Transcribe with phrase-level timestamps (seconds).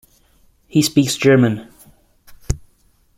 [0.65, 1.71] He speaks German.